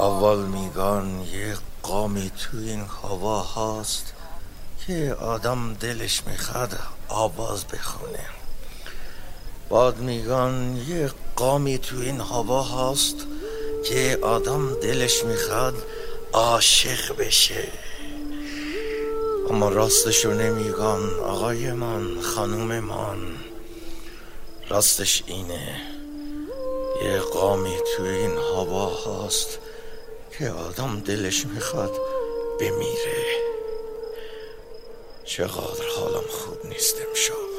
[0.00, 4.12] اول میگن یه قامی تو این هوا هست
[4.86, 6.78] که آدم دلش می‌خواد
[7.08, 8.24] آواز بخونه.
[9.70, 13.16] بعد میگن یه قامی تو این هوا هست
[13.84, 15.74] که آدم دلش می‌خواد
[16.32, 17.68] عاشق بشه.
[19.50, 23.18] اما راستشو نمیگن آقای من خانوم من.
[24.68, 25.80] راستش اینه.
[27.04, 29.58] یه قامی تو این هوا هست
[30.38, 31.98] که آدم دلش می‌خواد
[32.60, 33.24] بمیره.
[35.24, 37.50] چقدر حالم خوب نیست امشب.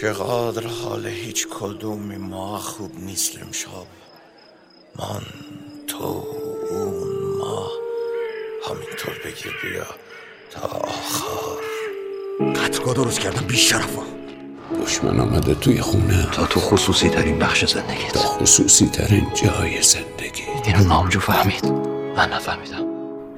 [0.00, 3.86] چقدر حال هیچ کدوم ما خوب نیست امشب.
[4.98, 5.22] من
[5.86, 6.04] تو
[6.70, 7.70] اون ما.
[8.66, 9.86] همینطور بگیر بیا
[10.50, 11.62] تا آخر.
[12.56, 14.21] قطرگاه درست کردم بیش شرفا
[14.80, 16.28] دشمن آمده توی خونه.
[16.32, 18.12] تا تو خصوصی ترین بخش زندگیت.
[18.12, 21.66] تا خصوصی ترین جای زندگی اینو نامجو فهمید.
[22.16, 22.86] من نفهمیدم.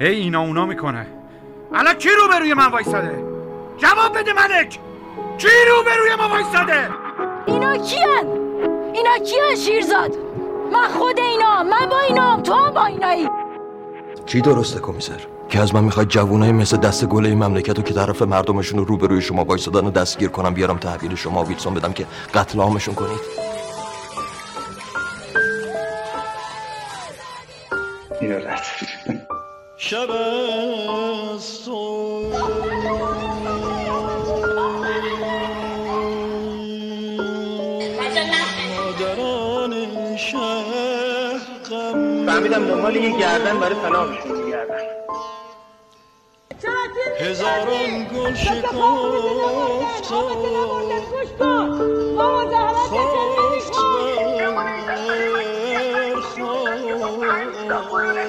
[0.01, 1.07] هی اینا اونا می‌کنه.
[1.75, 3.25] الان کی رو روی من وایساده؟
[3.79, 4.79] جواب بده ملک.
[5.39, 6.89] کی رو روی من وایساده؟
[7.47, 8.27] اینا کیان؟
[8.93, 10.13] اینا کیان شیرزاد؟
[10.73, 13.29] من خود اینا من با اینام تو هم با اینایی.
[14.27, 17.95] چی درسته کمیسر؟ که از من می‌خواید جوونای مثل دست گل این مملکت رو که
[17.95, 22.07] طرف مردمشون رو روبروی شما وایسادن و دستگیر کنم بیارم تحویل شما ویلسون بدم که
[22.35, 23.21] قتل عامشون کنید.
[28.21, 28.41] اینو
[29.77, 32.23] شب است و
[38.77, 41.04] مادران شهر.
[41.71, 44.95] غم فهمیدم دنبال یه گردن برای پناهشون میگردن
[47.21, 50.39] هزاران گل شکفت و خفت
[51.39, 51.65] بر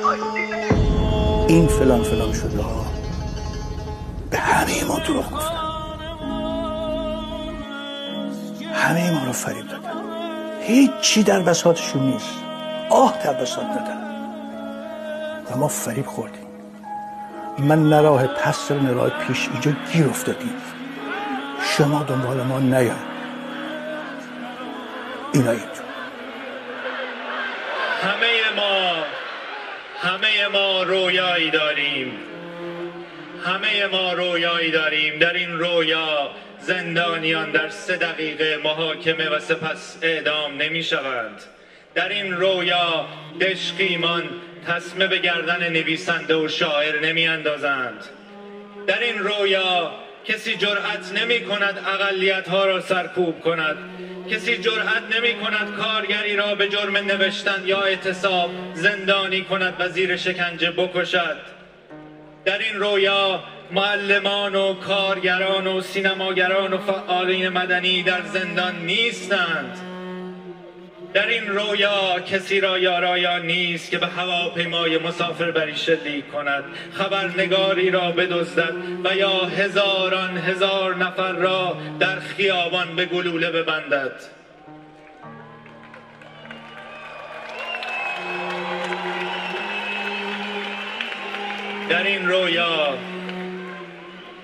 [0.01, 0.19] خاک.
[1.47, 2.85] این فلان فلان شده ها
[4.31, 5.55] به همه ما دروغ گفتن.
[8.73, 9.91] همه ما رو فریب دادن.
[10.61, 12.54] هیچی در بساطشون نیست.
[12.89, 14.05] آه بساط ندارن
[15.51, 16.45] و ما فریب خوردیم
[17.59, 20.61] من نه راه پس نه راه پیش اینجا گیر افتادیم
[21.77, 23.15] شما دنبال ما نیاین
[25.33, 25.85] اینا اینجا.
[28.03, 29.05] همه ما
[30.01, 32.19] همه ما رویایی داریم.
[33.45, 35.19] همه ما رویایی داریم.
[35.19, 36.29] در این رویا
[36.59, 41.43] زندانیان در سه دقیقه محاکمه و سپس اعدام نمی شوند
[41.95, 43.05] در این رویا
[43.41, 44.23] دشقیمان
[44.67, 48.03] تسمه به گردن نویسنده و شاعر نمی اندازند.
[48.87, 49.91] در این رویا
[50.25, 53.77] کسی جرأت نمی کند اقلیت ها را سرکوب کند.
[54.31, 60.15] کسی جرأت نمی کند کارگری را به جرم نوشتن یا اعتصاب زندانی کند و زیر
[60.15, 61.37] شکنجه بکشد.
[62.45, 69.94] در این رویا معلمان و کارگران و سینماگران و فعالین مدنی در زندان نیستند.
[71.15, 76.63] در این رویا کسی را یارایا نیست که به هواپیمای مسافربری شلیک کند.
[76.93, 84.11] خبرنگاری را بدزدد و یا هزاران هزار نفر را در خیابان به گلوله ببندد.
[91.89, 92.97] در این رویا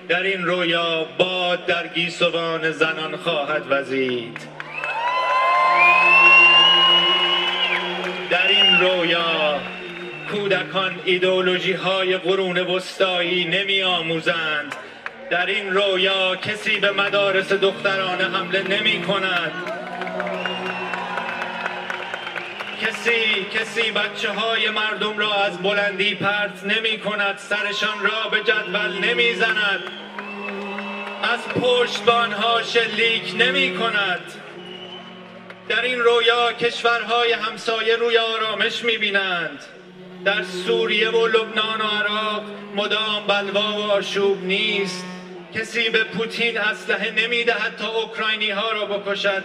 [0.08, 4.51] در این رویا باد در گیسوان زنان خواهد وزید.
[8.82, 9.60] رویا
[10.30, 14.76] کودکان ایدئولوژی های قرون وسطایی نمی آموزند.
[15.30, 19.52] در این رویا کسی به مدارس دخترانه حمله نمی کند.
[22.82, 27.38] کسی کسی بچه های مردم را از بلندی پرت نمی کند.
[27.38, 29.82] سرشان را به جدول نمی زند.
[31.22, 34.41] از پشتبان ها شلیک نمی کند.
[35.72, 39.58] در این رویا کشورهای همسایه روی آرامش می بینند
[40.24, 42.42] در سوریه و لبنان و عراق
[42.76, 45.04] مدام بلوا و آشوب نیست.
[45.54, 49.42] کسی به پوتین اسلحه نمی دهد تا اوکراینی ها را بکشد.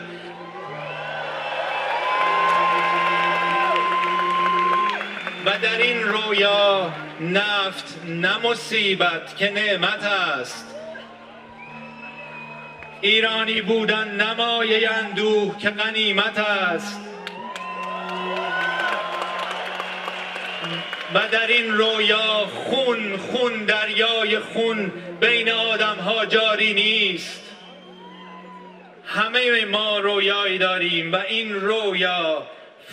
[5.46, 10.77] و در این رویا نفت نه مصیبت که نعمت است.
[13.02, 17.00] ایرانی بودن نمایه اندوه که غنیمت است.
[21.14, 27.44] و در این رویا خون خون دریای خون بین آدم ها جاری نیست.
[29.06, 32.48] همه ما رویایی داریم و این رویا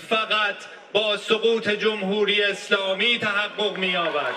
[0.08, 0.56] فقط
[0.92, 4.34] با سقوط جمهوری اسلامی تحقق می‌یابد.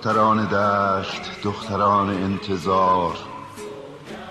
[0.00, 3.16] دختران دشت دختران انتظار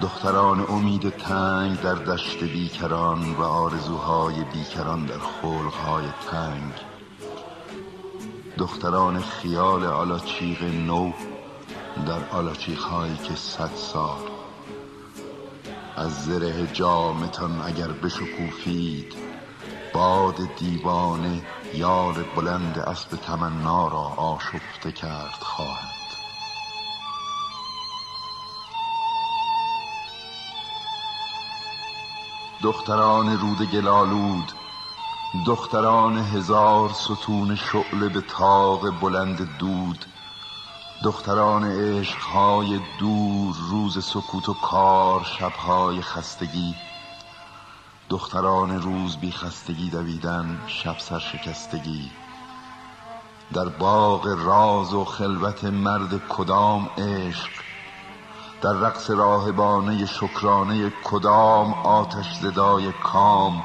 [0.01, 6.73] دختران امید تنگ در دشت بیکران و آرزوهای بیکران در خلقهای تنگ.
[8.57, 11.11] دختران خیال آلاچیق نو
[12.07, 14.19] در آلاچیق هایی که صد سال.
[15.95, 19.28] از زره جامتان اگر بشکوفید
[19.93, 21.41] باد دیوانه
[21.73, 25.99] یار بلند اسب تمنا را آشفته کرد خواهد.
[32.63, 34.51] دختران رود گلالود
[35.47, 40.05] دختران هزار ستون شعله به تاق بلند دود
[41.03, 46.75] دختران عشقهای دور روز سکوت و کار شبهای خستگی
[48.09, 52.11] دختران روز بی خستگی دویدن شب سرشکستگی
[53.53, 57.49] در باغ راز و خلوت مرد کدام عشق؟
[58.61, 63.63] در رقص راهبانه شکرانه کدام آتش زدای کام؟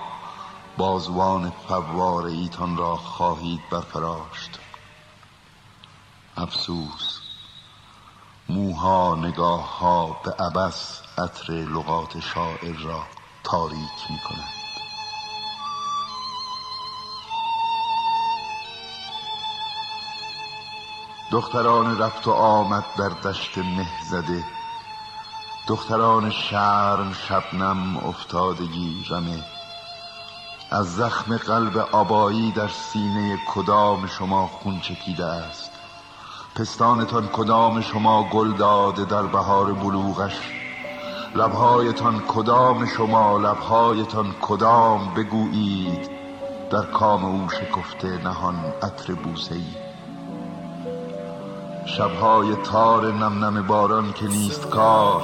[0.77, 4.59] بازوان فوار ایتان را خواهید برفراشت.
[6.37, 7.19] افسوس
[8.49, 13.03] موها نگاه ها به عبس عطر لغات شاعر را.
[13.45, 14.55] تاریک می کند
[21.31, 24.45] دختران رفت و آمد در دشت مه زده
[25.67, 29.45] دختران شرم شبنم افتادگی رمه.
[30.71, 35.71] از زخم قلب آبایی در سینه کدام شما خون چکیده است؟
[36.55, 40.64] پستانتان کدام شما گل داده در بهار بلوغش؟
[41.37, 46.11] لبهایتان کدام شما لبهایتان کدام بگویید؟
[46.71, 49.65] در کام او شکفته نهان عطر بوسه ای
[51.87, 55.23] شبهای تار نم نم باران که نیست کار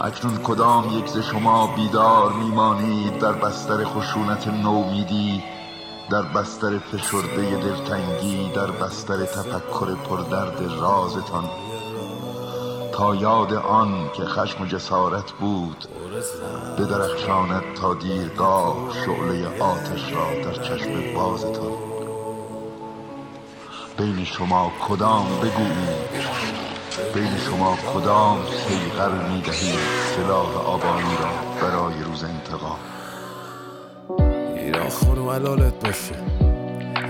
[0.00, 5.42] اکنون کدام یک ز شما بیدار میمانید؟ در بستر خشونت نومیدی
[6.10, 11.44] در بستر فشرده دلتنگی در بستر تفکر پردرد رازتان.
[12.94, 15.84] تا یاد آن که خشم و جسارت بود
[16.78, 21.72] بدرخشاند تا دیرگاه شعله آتش را در چشم بازتان.
[23.98, 26.34] بین شما کدام بگویید؟
[27.14, 29.78] بین شما کدام سیغر می دهید
[30.16, 32.78] سلاح آبانی را برای روز انتقام؟
[34.56, 36.14] ایران خانم علالت باشه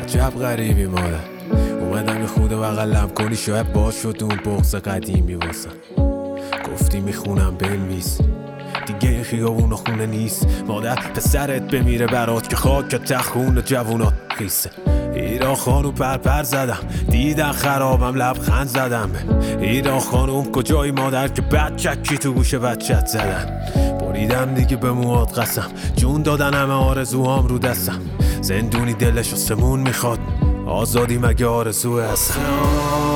[0.02, 1.33] عجب غریبی مادر
[2.24, 5.70] یه خوده بغلم کنی شاید باز شد اون بغز قدیمی واسم
[6.72, 8.20] گفتی می‌خونم بنویس.
[8.86, 10.46] دیگه خیابون و خونه نیست.
[10.66, 14.70] مادر پسرت بمیره برات که خاک تخون جوونات خیسه
[15.14, 16.78] ایران خانو پر پر زدم.
[17.10, 19.10] دیدن خرابم لبخند زدم.
[19.60, 23.60] ایران خانوم کجایی مادر که بچکی تو گوش بچت زدن؟
[24.00, 25.70] بریدم دیگه به مواد قسم.
[25.96, 28.00] جون دادن همه آرزوهام رو دستم.
[28.40, 30.18] زندونی دلش سمون می‌خواد.
[30.66, 32.40] آزادی مگه آرزو هستم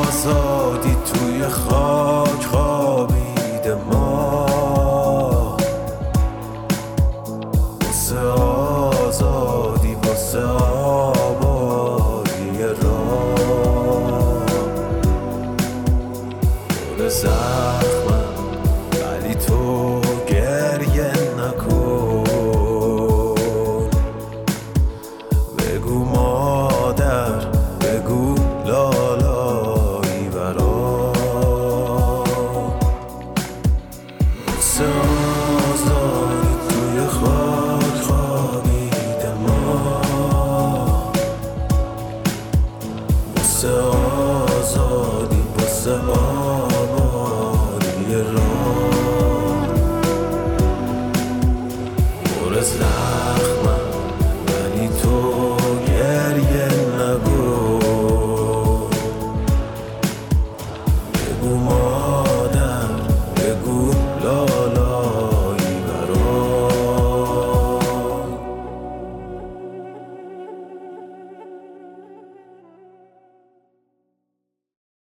[0.08, 4.07] آزادی توی خاک خوابیده ما.